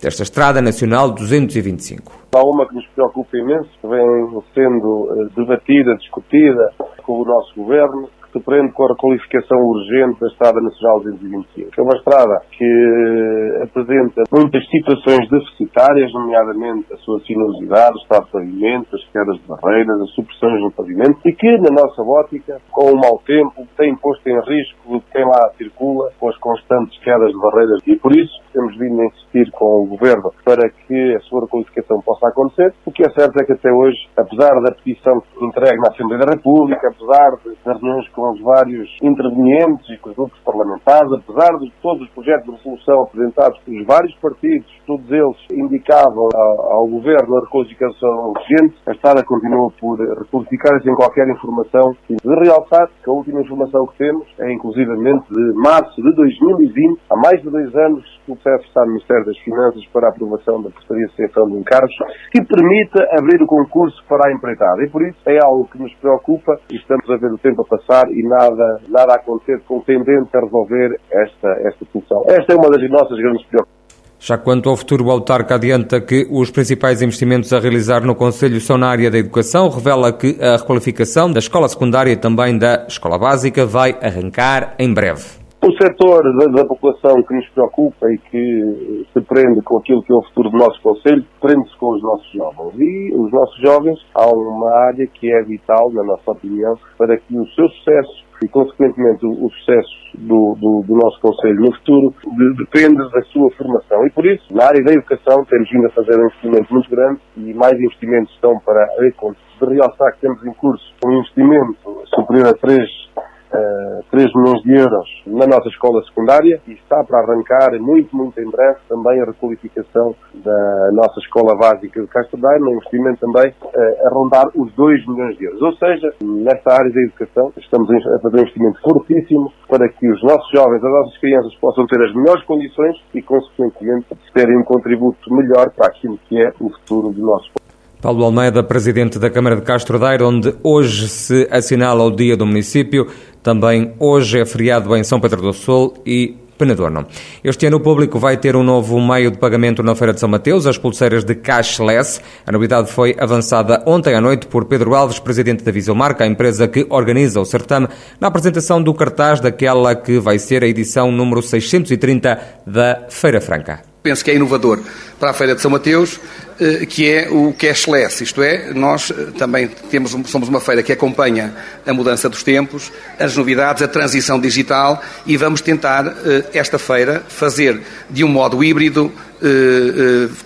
desta 0.00 0.22
estrada 0.22 0.60
nacional 0.60 1.10
225. 1.10 2.15
Há 2.36 2.42
uma 2.42 2.68
que 2.68 2.74
nos 2.74 2.86
preocupa 2.88 3.34
imenso, 3.34 3.70
que 3.80 3.88
vem 3.88 4.42
sendo 4.52 5.08
eh, 5.10 5.28
debatida, 5.34 5.96
discutida 5.96 6.70
com 7.02 7.22
o 7.22 7.24
nosso 7.24 7.54
governo, 7.56 8.10
que 8.26 8.38
se 8.38 8.44
prende 8.44 8.72
com 8.74 8.84
a 8.84 8.88
requalificação 8.88 9.56
urgente 9.56 10.20
da 10.20 10.26
Estrada 10.26 10.60
Nacional 10.60 11.00
225. 11.00 11.70
É 11.78 11.82
uma 11.82 11.96
estrada 11.96 12.42
que 12.52 13.62
apresenta 13.62 14.24
muitas 14.30 14.68
situações 14.68 15.26
deficitárias, 15.30 16.12
nomeadamente 16.12 16.92
a 16.92 16.96
sua 16.98 17.20
sinuosidade, 17.20 17.96
o 17.96 18.02
estado 18.02 18.26
de 18.26 18.32
pavimento, 18.32 18.96
as 18.96 19.04
quedas 19.06 19.36
de 19.40 19.48
barreiras, 19.48 20.00
as 20.02 20.10
supressões 20.10 20.60
no 20.60 20.72
pavimento, 20.72 21.18
e 21.24 21.32
que, 21.32 21.56
na 21.56 21.70
nossa 21.70 22.02
ótica, 22.02 22.60
com 22.70 22.92
o 22.92 23.00
mau 23.00 23.18
tempo, 23.24 23.66
tem 23.78 23.96
posto 23.96 24.28
em 24.28 24.38
risco 24.44 25.02
quem 25.10 25.24
lá 25.24 25.52
circula, 25.56 26.10
com 26.20 26.28
as 26.28 26.36
constantes 26.36 27.02
quedas 27.02 27.32
de 27.32 27.40
barreiras. 27.40 27.80
E 27.86 27.96
por 27.96 28.14
isso 28.14 28.45
temos 28.56 28.74
vindo 28.78 29.02
a 29.02 29.04
insistir 29.04 29.50
com 29.52 29.82
o 29.82 29.86
Governo 29.86 30.32
para 30.42 30.70
que 30.70 31.14
a 31.14 31.20
sua 31.28 31.42
requalificação 31.42 32.00
possa 32.00 32.28
acontecer. 32.28 32.72
O 32.86 32.90
que 32.90 33.02
é 33.02 33.10
certo 33.10 33.36
é 33.38 33.44
que 33.44 33.52
até 33.52 33.70
hoje, 33.70 33.98
apesar 34.16 34.54
da 34.62 34.72
petição 34.72 35.22
entregue 35.42 35.76
na 35.76 35.92
Assembleia 35.92 36.24
da 36.24 36.32
República, 36.32 36.88
apesar 36.88 37.36
de 37.44 37.54
reuniões 37.64 38.08
com 38.10 38.32
os 38.32 38.40
vários 38.40 38.88
intervenientes 39.02 39.90
e 39.90 39.98
com 39.98 40.08
os 40.08 40.16
grupos 40.16 40.38
parlamentares, 40.40 41.12
apesar 41.12 41.58
de 41.58 41.70
todos 41.82 42.02
os 42.02 42.10
projetos 42.10 42.46
de 42.46 42.56
resolução 42.56 43.02
apresentados 43.02 43.60
pelos 43.60 43.86
vários 43.86 44.14
partidos, 44.16 44.66
todos 44.86 45.10
eles 45.10 45.36
indicavam 45.52 46.28
ao, 46.34 46.86
Governo 46.86 47.36
a 47.36 47.40
requalificação 47.40 48.30
urgente, 48.30 48.76
a 48.86 48.92
Estrada 48.92 49.22
continua 49.24 49.70
por 49.80 49.98
requalificar 49.98 50.80
sem 50.82 50.94
qualquer 50.94 51.28
informação. 51.28 51.96
E 52.08 52.14
de 52.14 52.34
realçar 52.44 52.88
que 53.02 53.10
a 53.10 53.12
última 53.12 53.40
informação 53.40 53.86
que 53.88 53.98
temos 53.98 54.24
é 54.38 54.52
inclusivamente 54.52 55.26
de 55.28 55.52
março 55.54 56.00
de 56.00 56.14
2020, 56.14 57.00
há 57.10 57.16
mais 57.16 57.42
de 57.42 57.50
dois 57.50 57.74
anos, 57.74 58.04
o 58.28 58.36
PEF 58.46 58.64
está 58.64 58.82
no 58.82 58.92
Ministério 58.92 59.26
das 59.26 59.38
Finanças 59.38 59.84
para 59.92 60.06
a 60.06 60.10
aprovação 60.10 60.62
da 60.62 60.70
Portaria 60.70 61.06
de 61.06 61.10
Extensão 61.10 61.50
de 61.50 61.58
Encargos, 61.58 61.94
que 62.30 62.44
permita 62.44 63.02
abrir 63.18 63.42
o 63.42 63.46
concurso 63.46 64.00
para 64.08 64.30
a 64.30 64.32
empreitada. 64.32 64.84
E 64.84 64.88
por 64.88 65.02
isso 65.02 65.18
é 65.26 65.38
algo 65.42 65.66
que 65.66 65.78
nos 65.78 65.92
preocupa 65.94 66.56
e 66.70 66.76
estamos 66.76 67.10
a 67.10 67.16
ver 67.16 67.32
o 67.32 67.38
tempo 67.38 67.62
a 67.62 67.76
passar 67.76 68.08
e 68.12 68.22
nada, 68.22 68.80
nada 68.88 69.14
a 69.14 69.16
acontecer 69.16 69.60
com 69.66 69.80
tendente 69.80 70.30
a 70.32 70.40
resolver 70.40 71.00
esta, 71.10 71.48
esta 71.66 71.84
solução. 71.90 72.22
Esta 72.28 72.52
é 72.52 72.56
uma 72.56 72.70
das 72.70 72.88
nossas 72.88 73.18
grandes 73.18 73.44
preocupações. 73.46 73.76
Já 74.18 74.38
quanto 74.38 74.70
ao 74.70 74.76
futuro, 74.76 75.04
o 75.04 75.10
autarca 75.10 75.56
adianta 75.56 76.00
que 76.00 76.26
os 76.30 76.50
principais 76.50 77.02
investimentos 77.02 77.52
a 77.52 77.58
realizar 77.58 78.00
no 78.02 78.14
Conselho 78.14 78.60
são 78.60 78.78
na 78.78 78.88
área 78.88 79.10
da 79.10 79.18
educação. 79.18 79.68
Revela 79.68 80.10
que 80.12 80.38
a 80.40 80.56
requalificação 80.56 81.30
da 81.30 81.38
escola 81.38 81.68
secundária 81.68 82.12
e 82.12 82.16
também 82.16 82.56
da 82.56 82.86
escola 82.88 83.18
básica 83.18 83.66
vai 83.66 83.96
arrancar 84.00 84.74
em 84.78 84.92
breve. 84.92 85.45
O 85.66 85.72
setor 85.82 86.22
da, 86.38 86.46
da, 86.46 86.64
população 86.64 87.20
que 87.24 87.34
nos 87.34 87.48
preocupa 87.48 88.08
e 88.12 88.18
que 88.18 89.04
se 89.12 89.20
prende 89.22 89.60
com 89.62 89.78
aquilo 89.78 90.00
que 90.04 90.12
é 90.12 90.14
o 90.14 90.22
futuro 90.22 90.50
do 90.50 90.58
nosso 90.58 90.80
Conselho, 90.80 91.24
prende-se 91.40 91.76
com 91.76 91.92
os 91.92 92.02
nossos 92.02 92.32
jovens. 92.32 92.78
E 92.78 93.12
os 93.12 93.32
nossos 93.32 93.60
jovens, 93.60 93.98
há 94.14 94.26
uma 94.28 94.70
área 94.86 95.08
que 95.08 95.28
é 95.28 95.42
vital, 95.42 95.90
na 95.90 96.04
nossa 96.04 96.30
opinião, 96.30 96.78
para 96.96 97.16
que 97.18 97.36
o 97.36 97.44
seu 97.48 97.68
sucesso 97.68 98.24
e, 98.44 98.48
consequentemente, 98.48 99.26
o, 99.26 99.44
o 99.44 99.50
sucesso 99.50 99.90
do, 100.18 100.54
do, 100.54 100.84
do, 100.86 100.94
nosso 100.94 101.20
Conselho 101.20 101.60
no 101.60 101.74
futuro 101.74 102.14
de, 102.24 102.64
depende 102.64 103.10
da 103.10 103.22
sua 103.32 103.50
formação. 103.56 104.06
E, 104.06 104.10
por 104.10 104.24
isso, 104.24 104.44
na 104.54 104.66
área 104.66 104.84
da 104.84 104.92
educação, 104.92 105.44
temos 105.46 105.68
vindo 105.68 105.86
a 105.86 105.90
fazer 105.90 106.16
um 106.16 106.26
investimento 106.26 106.72
muito 106.72 106.90
grande 106.90 107.20
e 107.38 107.52
mais 107.54 107.72
investimentos 107.72 108.32
estão 108.34 108.56
para 108.60 108.84
a 108.84 109.02
de 109.02 109.74
realçar 109.74 110.12
que 110.12 110.20
temos 110.20 110.44
em 110.46 110.52
curso 110.52 110.84
um 111.04 111.12
investimento 111.12 112.04
superior 112.14 112.50
a 112.50 112.54
3 112.54 113.06
uh, 113.52 114.04
3 114.10 114.26
milhões 114.34 114.62
de 114.62 114.74
euros 114.74 115.08
na 115.26 115.46
nossa 115.46 115.68
escola 115.68 116.02
secundária 116.04 116.60
e 116.66 116.72
está 116.72 117.02
para 117.04 117.20
arrancar 117.20 117.78
muito, 117.80 118.16
muito 118.16 118.40
em 118.40 118.50
breve 118.50 118.78
também 118.88 119.20
a 119.20 119.24
requalificação 119.24 120.14
da 120.34 120.90
nossa 120.92 121.18
escola 121.20 121.56
básica 121.56 122.00
de 122.00 122.06
Castro 122.08 122.40
Daire, 122.40 122.62
um 122.62 122.76
investimento 122.76 123.20
também 123.20 123.50
uh, 123.50 124.06
a 124.06 124.10
rondar 124.10 124.48
os 124.54 124.72
2 124.74 125.06
milhões 125.06 125.36
de 125.38 125.44
euros. 125.44 125.62
Ou 125.62 125.72
seja, 125.76 126.12
nesta 126.22 126.72
área 126.72 126.92
da 126.92 127.00
educação 127.00 127.52
estamos 127.56 127.88
a 127.90 128.18
fazer 128.20 128.36
um 128.36 128.40
investimento 128.40 128.80
fortíssimo 128.80 129.52
para 129.68 129.88
que 129.88 130.08
os 130.10 130.22
nossos 130.22 130.50
jovens, 130.50 130.82
as 130.82 130.90
nossas 130.90 131.18
crianças 131.18 131.54
possam 131.56 131.86
ter 131.86 132.02
as 132.02 132.14
melhores 132.14 132.44
condições 132.44 132.96
e, 133.14 133.22
consequentemente, 133.22 134.06
terem 134.32 134.58
um 134.58 134.64
contributo 134.64 135.34
melhor 135.34 135.70
para 135.70 135.86
aquilo 135.88 136.18
que 136.28 136.40
é 136.40 136.52
o 136.60 136.70
futuro 136.70 137.10
do 137.10 137.22
nosso 137.22 137.50
país. 137.52 137.66
Paulo 138.00 138.24
Almeida, 138.24 138.62
presidente 138.62 139.18
da 139.18 139.30
Câmara 139.30 139.56
de 139.56 139.62
Castro 139.62 139.98
Daire, 139.98 140.22
onde 140.22 140.54
hoje 140.62 141.08
se 141.08 141.48
assinala 141.50 142.04
o 142.04 142.10
Dia 142.14 142.36
do 142.36 142.46
Município. 142.46 143.06
Também 143.46 143.92
hoje 144.00 144.40
é 144.40 144.44
feriado 144.44 144.96
em 144.96 145.04
São 145.04 145.20
Pedro 145.20 145.40
do 145.40 145.52
Sul 145.52 145.94
e 146.04 146.34
Penadorno. 146.58 147.06
Este 147.44 147.66
ano 147.66 147.76
o 147.76 147.80
público 147.80 148.18
vai 148.18 148.36
ter 148.36 148.56
um 148.56 148.64
novo 148.64 149.00
meio 149.00 149.30
de 149.30 149.38
pagamento 149.38 149.84
na 149.84 149.94
Feira 149.94 150.12
de 150.12 150.18
São 150.18 150.28
Mateus, 150.28 150.66
as 150.66 150.76
pulseiras 150.76 151.22
de 151.22 151.36
cashless. 151.36 152.20
A 152.44 152.50
novidade 152.50 152.90
foi 152.90 153.14
avançada 153.16 153.84
ontem 153.86 154.16
à 154.16 154.20
noite 154.20 154.48
por 154.48 154.64
Pedro 154.64 154.96
Alves, 154.96 155.20
presidente 155.20 155.62
da 155.62 155.70
Visomarca, 155.70 156.24
a 156.24 156.26
empresa 156.26 156.66
que 156.66 156.88
organiza 156.90 157.40
o 157.40 157.44
certame, 157.44 157.86
na 158.20 158.26
apresentação 158.26 158.82
do 158.82 158.92
cartaz 158.92 159.38
daquela 159.38 159.94
que 159.94 160.18
vai 160.18 160.40
ser 160.40 160.64
a 160.64 160.66
edição 160.66 161.12
número 161.12 161.40
630 161.40 162.40
da 162.66 163.06
Feira 163.08 163.40
Franca 163.40 163.95
penso 164.06 164.24
que 164.24 164.30
é 164.30 164.36
inovador 164.36 164.78
para 165.18 165.30
a 165.30 165.32
Feira 165.32 165.52
de 165.56 165.60
São 165.60 165.68
Mateus, 165.68 166.20
eh, 166.60 166.86
que 166.86 167.10
é 167.10 167.28
o 167.28 167.52
cashless, 167.52 168.22
isto 168.22 168.40
é, 168.40 168.72
nós 168.72 169.10
eh, 169.10 169.32
também 169.36 169.66
temos, 169.66 170.14
somos 170.26 170.48
uma 170.48 170.60
feira 170.60 170.80
que 170.80 170.92
acompanha 170.92 171.52
a 171.84 171.92
mudança 171.92 172.28
dos 172.28 172.44
tempos, 172.44 172.92
as 173.18 173.36
novidades, 173.36 173.82
a 173.82 173.88
transição 173.88 174.38
digital 174.38 175.02
e 175.26 175.36
vamos 175.36 175.60
tentar 175.60 176.06
eh, 176.06 176.44
esta 176.54 176.78
feira 176.78 177.24
fazer 177.28 177.80
de 178.08 178.22
um 178.22 178.28
modo 178.28 178.62
híbrido 178.62 179.12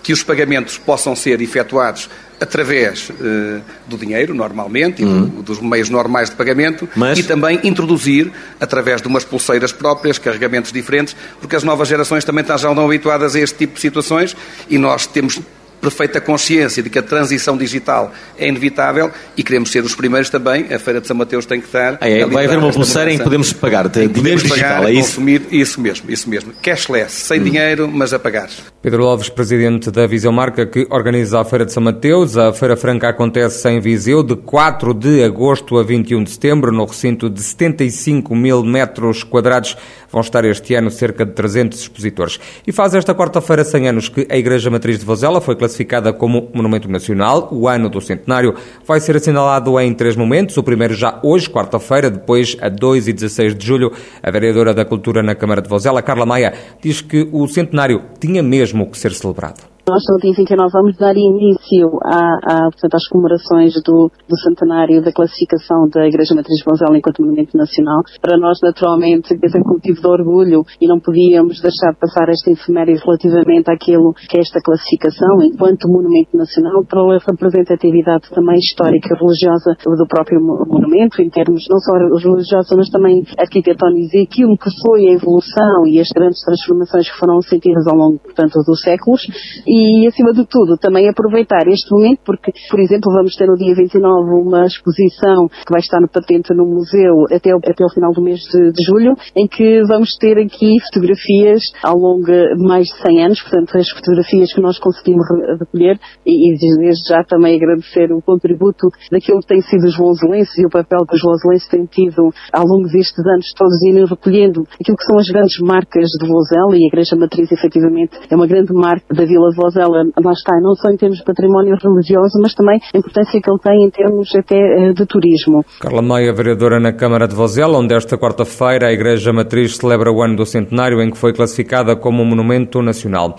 que 0.02 0.12
os 0.12 0.20
pagamentos 0.24 0.76
possam 0.76 1.14
ser 1.14 1.40
efetuados 1.40 2.10
através 2.40 3.10
uh, 3.10 3.60
do 3.86 3.96
dinheiro, 3.96 4.34
normalmente, 4.34 5.04
uhum. 5.04 5.26
e 5.26 5.30
do, 5.30 5.42
dos 5.42 5.60
meios 5.60 5.90
normais 5.90 6.30
de 6.30 6.36
pagamento, 6.36 6.88
Mas... 6.96 7.18
e 7.18 7.22
também 7.22 7.60
introduzir, 7.62 8.32
através 8.58 9.02
de 9.02 9.08
umas 9.08 9.24
pulseiras 9.24 9.72
próprias, 9.72 10.18
carregamentos 10.18 10.72
diferentes, 10.72 11.14
porque 11.40 11.54
as 11.54 11.62
novas 11.62 11.88
gerações 11.88 12.24
também 12.24 12.44
já 12.46 12.54
estão 12.54 12.84
habituadas 12.84 13.34
a 13.34 13.40
este 13.40 13.58
tipo 13.58 13.74
de 13.74 13.80
situações 13.80 14.36
e 14.68 14.78
nós 14.78 15.06
temos 15.06 15.40
perfeita 15.80 16.20
consciência 16.20 16.82
de 16.82 16.90
que 16.90 16.98
a 16.98 17.02
transição 17.02 17.56
digital 17.56 18.12
é 18.38 18.46
inevitável 18.46 19.10
e 19.36 19.42
queremos 19.42 19.70
ser 19.70 19.82
os 19.82 19.94
primeiros 19.94 20.28
também. 20.28 20.72
A 20.72 20.78
Feira 20.78 21.00
de 21.00 21.06
São 21.06 21.16
Mateus 21.16 21.46
tem 21.46 21.60
que 21.60 21.66
estar. 21.66 21.96
Ah, 22.00 22.08
é, 22.08 22.26
vai 22.26 22.44
haver 22.44 22.58
uma 22.58 22.70
pulseira 22.70 23.12
em 23.12 23.18
que 23.18 23.24
podemos 23.24 23.52
pagar 23.52 23.88
dinheiro 23.88 24.12
podemos 24.12 24.42
digital, 24.42 24.68
pagar, 24.68 24.88
é 24.88 24.92
isso? 24.92 25.08
Consumir, 25.08 25.42
isso 25.50 25.80
mesmo, 25.80 26.10
isso 26.10 26.28
mesmo. 26.28 26.52
Cashless, 26.62 27.12
sem 27.12 27.40
hum. 27.40 27.44
dinheiro, 27.44 27.88
mas 27.88 28.12
a 28.12 28.18
pagar. 28.18 28.50
Pedro 28.82 29.06
Alves, 29.06 29.28
presidente 29.28 29.90
da 29.90 30.06
Viseu 30.06 30.32
Marca, 30.32 30.64
que 30.64 30.86
organiza 30.88 31.38
a 31.38 31.44
Feira 31.44 31.66
de 31.66 31.72
São 31.72 31.82
Mateus. 31.82 32.38
A 32.38 32.50
Feira 32.50 32.78
Franca 32.78 33.10
acontece 33.10 33.68
em 33.68 33.78
Viseu 33.78 34.22
de 34.22 34.34
4 34.34 34.94
de 34.94 35.22
agosto 35.22 35.76
a 35.76 35.82
21 35.82 36.24
de 36.24 36.30
setembro, 36.30 36.72
no 36.72 36.86
recinto 36.86 37.28
de 37.28 37.42
75 37.42 38.34
mil 38.34 38.64
metros 38.64 39.22
quadrados. 39.22 39.76
Vão 40.10 40.22
estar 40.22 40.46
este 40.46 40.74
ano 40.74 40.90
cerca 40.90 41.26
de 41.26 41.32
300 41.32 41.78
expositores. 41.78 42.40
E 42.66 42.72
faz 42.72 42.94
esta 42.94 43.14
quarta-feira 43.14 43.64
100 43.64 43.88
anos 43.88 44.08
que 44.08 44.26
a 44.30 44.38
Igreja 44.38 44.70
Matriz 44.70 44.98
de 44.98 45.04
Vozela 45.04 45.42
foi 45.42 45.56
classificada 45.56 46.10
como 46.10 46.48
Monumento 46.54 46.90
Nacional. 46.90 47.50
O 47.52 47.68
ano 47.68 47.90
do 47.90 48.00
centenário 48.00 48.54
vai 48.86 48.98
ser 48.98 49.14
assinalado 49.14 49.78
em 49.78 49.92
três 49.92 50.16
momentos. 50.16 50.56
O 50.56 50.62
primeiro 50.62 50.94
já 50.94 51.20
hoje, 51.22 51.50
quarta-feira, 51.50 52.10
depois 52.10 52.56
a 52.62 52.70
2 52.70 53.08
e 53.08 53.12
16 53.12 53.54
de 53.54 53.66
julho. 53.66 53.92
A 54.22 54.30
vereadora 54.30 54.72
da 54.72 54.86
Cultura 54.86 55.22
na 55.22 55.34
Câmara 55.34 55.60
de 55.60 55.68
Vozela, 55.68 56.00
Carla 56.00 56.24
Maia, 56.24 56.54
diz 56.80 57.02
que 57.02 57.28
o 57.30 57.46
centenário 57.46 58.04
tinha 58.18 58.42
mesmo 58.42 58.69
que 58.90 58.98
ser 58.98 59.14
celebrado. 59.14 59.69
Nós, 59.90 60.04
no 60.08 60.18
dia 60.22 60.30
29, 60.30 60.70
vamos 60.70 60.96
dar 60.98 61.16
início 61.16 61.98
à, 62.04 62.38
à, 62.46 62.70
portanto, 62.70 62.94
às 62.94 63.08
comemorações 63.08 63.74
do, 63.82 64.06
do, 64.06 64.36
centenário 64.38 65.02
da 65.02 65.10
classificação 65.10 65.88
da 65.90 66.06
Igreja 66.06 66.32
Matriz 66.32 66.62
Bonzela 66.62 66.96
enquanto 66.96 67.18
Monumento 67.20 67.56
Nacional. 67.58 67.98
Para 68.22 68.38
nós, 68.38 68.60
naturalmente, 68.62 69.34
é 69.34 69.48
sempre 69.48 69.66
motivo 69.66 70.00
de 70.00 70.06
orgulho 70.06 70.62
e 70.80 70.86
não 70.86 71.00
podíamos 71.00 71.60
deixar 71.60 71.92
passar 71.98 72.28
esta 72.28 72.52
efeméride 72.52 73.02
relativamente 73.02 73.68
àquilo 73.68 74.14
que 74.14 74.38
é 74.38 74.40
esta 74.40 74.60
classificação 74.62 75.42
enquanto 75.42 75.88
Monumento 75.88 76.36
Nacional, 76.36 76.84
pela 76.86 77.18
representatividade 77.18 78.30
também 78.30 78.62
histórica 78.62 79.10
e 79.10 79.18
religiosa 79.18 79.74
do 79.74 80.06
próprio 80.06 80.38
monumento, 80.40 81.20
em 81.20 81.28
termos 81.28 81.66
não 81.68 81.80
só 81.80 81.98
religiosos, 82.16 82.70
mas 82.76 82.88
também 82.90 83.24
arquitetónicos 83.36 84.14
e 84.14 84.22
aquilo 84.22 84.56
que 84.56 84.70
foi 84.86 85.08
a 85.08 85.14
evolução 85.14 85.84
e 85.84 85.98
as 85.98 86.06
grandes 86.14 86.40
transformações 86.44 87.10
que 87.10 87.18
foram 87.18 87.42
sentidas 87.42 87.88
ao 87.88 87.96
longo, 87.96 88.20
portanto, 88.20 88.54
dos 88.64 88.80
séculos. 88.82 89.26
E 89.66 89.79
e, 89.80 90.06
acima 90.06 90.32
de 90.32 90.44
tudo, 90.46 90.76
também 90.76 91.08
aproveitar 91.08 91.66
este 91.66 91.90
momento, 91.90 92.20
porque, 92.24 92.52
por 92.70 92.80
exemplo, 92.80 93.12
vamos 93.12 93.34
ter 93.34 93.46
no 93.46 93.56
dia 93.56 93.74
29 93.74 94.46
uma 94.46 94.66
exposição 94.66 95.48
que 95.48 95.72
vai 95.72 95.80
estar 95.80 96.00
no 96.00 96.08
patente 96.08 96.52
no 96.54 96.66
museu 96.66 97.24
até, 97.32 97.50
até 97.52 97.84
o 97.84 97.88
final 97.88 98.12
do 98.12 98.22
mês 98.22 98.40
de, 98.40 98.72
de 98.72 98.84
julho, 98.84 99.14
em 99.36 99.46
que 99.46 99.82
vamos 99.88 100.16
ter 100.18 100.38
aqui 100.38 100.76
fotografias 100.92 101.62
ao 101.82 101.96
longo 101.96 102.24
de 102.24 102.56
mais 102.58 102.86
de 102.88 103.02
100 103.02 103.24
anos, 103.24 103.42
portanto, 103.42 103.78
as 103.78 103.88
fotografias 103.90 104.52
que 104.52 104.60
nós 104.60 104.78
conseguimos 104.78 105.24
recolher, 105.58 105.98
e, 106.26 106.52
e 106.52 106.58
desde 106.58 107.08
já 107.08 107.24
também 107.24 107.56
agradecer 107.56 108.12
o 108.12 108.20
contributo 108.20 108.88
daquilo 109.10 109.40
que 109.40 109.46
tem 109.46 109.62
sido 109.62 109.86
os 109.86 109.96
voselenses 109.96 110.56
e 110.58 110.66
o 110.66 110.70
papel 110.70 111.06
que 111.08 111.16
os 111.16 111.22
voselenses 111.22 111.68
têm 111.68 111.86
tido 111.86 112.30
ao 112.52 112.64
longo 112.64 112.88
destes 112.88 113.24
anos 113.24 113.52
todos 113.56 113.82
irem 113.82 114.04
recolhendo 114.04 114.62
aquilo 114.80 114.96
que 114.96 115.04
são 115.04 115.18
as 115.18 115.28
grandes 115.28 115.58
marcas 115.60 116.08
de 116.10 116.26
Vozela 116.26 116.76
e 116.76 116.84
a 116.84 116.86
Igreja 116.86 117.16
Matriz, 117.16 117.50
efetivamente, 117.50 118.18
é 118.30 118.36
uma 118.36 118.46
grande 118.46 118.72
marca 118.72 119.14
da 119.14 119.24
Vila 119.24 119.50
Vozela, 119.60 120.04
lá 120.24 120.32
está, 120.32 120.58
não 120.60 120.74
só 120.74 120.90
em 120.90 120.96
termos 120.96 121.18
de 121.18 121.24
património 121.24 121.76
religioso, 121.76 122.40
mas 122.40 122.54
também 122.54 122.80
a 122.94 122.98
importância 122.98 123.40
que 123.40 123.50
ele 123.50 123.58
tem 123.58 123.84
em 123.84 123.90
termos 123.90 124.34
até 124.34 124.56
eh, 124.56 124.92
de 124.92 125.06
turismo. 125.06 125.64
Carla 125.80 126.02
Maia, 126.02 126.32
vereadora 126.32 126.80
na 126.80 126.92
Câmara 126.92 127.28
de 127.28 127.34
Vozela, 127.34 127.78
onde 127.78 127.94
esta 127.94 128.16
quarta-feira 128.16 128.88
a 128.88 128.92
Igreja 128.92 129.32
Matriz 129.32 129.76
celebra 129.76 130.10
o 130.10 130.22
ano 130.22 130.36
do 130.36 130.46
centenário 130.46 131.02
em 131.02 131.10
que 131.10 131.18
foi 131.18 131.32
classificada 131.32 131.94
como 131.94 132.22
um 132.22 132.26
monumento 132.26 132.80
nacional. 132.80 133.36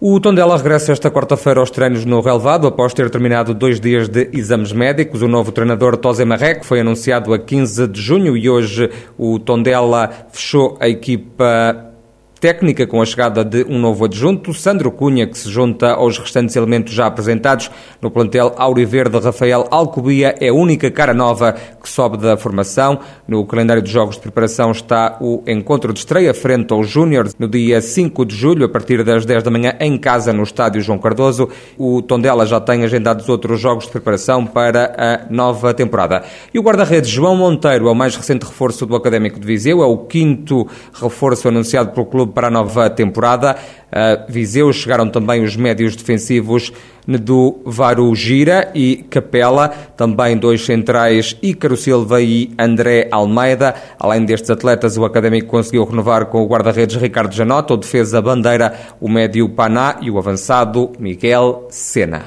O 0.00 0.20
Tondela 0.20 0.56
regressa 0.56 0.92
esta 0.92 1.10
quarta-feira 1.10 1.58
aos 1.58 1.72
treinos 1.72 2.04
no 2.04 2.20
relevado, 2.20 2.68
após 2.68 2.94
ter 2.94 3.10
terminado 3.10 3.52
dois 3.52 3.80
dias 3.80 4.08
de 4.08 4.30
exames 4.32 4.72
médicos. 4.72 5.22
O 5.22 5.26
novo 5.26 5.50
treinador 5.50 5.96
Tosé 5.96 6.24
Marrec 6.24 6.64
foi 6.64 6.78
anunciado 6.78 7.34
a 7.34 7.38
15 7.38 7.88
de 7.88 8.00
junho 8.00 8.36
e 8.36 8.48
hoje 8.48 8.88
o 9.18 9.40
Tondela 9.40 10.08
fechou 10.30 10.76
a 10.78 10.88
equipa 10.88 11.87
técnica 12.40 12.86
com 12.86 13.02
a 13.02 13.04
chegada 13.04 13.44
de 13.44 13.64
um 13.68 13.78
novo 13.78 14.04
adjunto, 14.04 14.54
Sandro 14.54 14.92
Cunha, 14.92 15.26
que 15.26 15.36
se 15.36 15.50
junta 15.50 15.92
aos 15.92 16.18
restantes 16.18 16.54
elementos 16.54 16.94
já 16.94 17.06
apresentados 17.06 17.70
no 18.00 18.10
plantel 18.10 18.54
Auriverde. 18.56 19.18
Rafael 19.18 19.66
Alcobia 19.70 20.34
é 20.40 20.48
a 20.48 20.54
única 20.54 20.90
cara 20.90 21.12
nova 21.12 21.52
que 21.52 21.88
sobe 21.88 22.16
da 22.16 22.36
formação. 22.36 23.00
No 23.26 23.44
calendário 23.44 23.82
de 23.82 23.90
jogos 23.90 24.16
de 24.16 24.22
preparação 24.22 24.70
está 24.70 25.18
o 25.20 25.42
encontro 25.46 25.92
de 25.92 25.98
estreia 25.98 26.32
frente 26.32 26.72
aos 26.72 26.88
Júniores 26.88 27.34
no 27.38 27.48
dia 27.48 27.80
5 27.80 28.24
de 28.24 28.36
julho, 28.36 28.66
a 28.66 28.68
partir 28.68 29.02
das 29.02 29.24
10 29.24 29.42
da 29.42 29.50
manhã, 29.50 29.74
em 29.80 29.98
casa 29.98 30.32
no 30.32 30.42
estádio 30.42 30.80
João 30.80 30.98
Cardoso. 30.98 31.48
O 31.76 32.00
Tondela 32.02 32.46
já 32.46 32.60
tem 32.60 32.84
agendados 32.84 33.28
outros 33.28 33.60
jogos 33.60 33.86
de 33.86 33.90
preparação 33.90 34.46
para 34.46 34.94
a 34.96 35.32
nova 35.32 35.74
temporada. 35.74 36.22
E 36.54 36.58
o 36.58 36.62
guarda-redes 36.62 37.10
João 37.10 37.36
Monteiro 37.36 37.88
é 37.88 37.90
o 37.90 37.94
mais 37.94 38.14
recente 38.14 38.44
reforço 38.44 38.86
do 38.86 38.94
Académico 38.94 39.40
de 39.40 39.46
Viseu, 39.46 39.82
é 39.82 39.86
o 39.86 39.98
quinto 39.98 40.68
reforço 40.92 41.48
anunciado 41.48 41.90
pelo 41.90 42.06
clube 42.06 42.27
para 42.28 42.48
a 42.48 42.50
nova 42.50 42.88
temporada. 42.88 43.56
A 43.90 44.26
Viseu 44.28 44.72
chegaram 44.72 45.08
também 45.08 45.42
os 45.42 45.56
médios 45.56 45.96
defensivos 45.96 46.72
do 47.06 47.60
Varugira 47.64 48.70
e 48.74 49.06
Capela, 49.08 49.68
também 49.96 50.36
dois 50.36 50.64
centrais, 50.64 51.36
Ícaro 51.42 51.76
Silva 51.76 52.20
e 52.20 52.50
André 52.58 53.08
Almeida. 53.10 53.74
Além 53.98 54.26
destes 54.26 54.50
atletas, 54.50 54.98
o 54.98 55.04
Académico 55.06 55.48
conseguiu 55.48 55.84
renovar 55.84 56.26
com 56.26 56.42
o 56.42 56.46
guarda-redes 56.46 56.96
Ricardo 56.96 57.34
Janota, 57.34 57.72
o 57.72 57.78
defesa 57.78 58.20
Bandeira, 58.20 58.74
o 59.00 59.08
médio 59.08 59.48
Paná 59.48 59.96
e 60.02 60.10
o 60.10 60.18
avançado 60.18 60.92
Miguel 60.98 61.66
Sena. 61.70 62.26